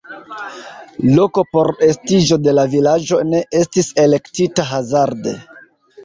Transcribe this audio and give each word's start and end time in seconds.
Loko 1.17 1.41
por 1.55 1.67
estiĝo 1.87 2.37
de 2.45 2.53
la 2.59 2.63
vilaĝo 2.71 3.19
ne 3.33 3.41
estis 3.59 3.91
elektita 4.05 4.65
hazarde. 4.71 5.35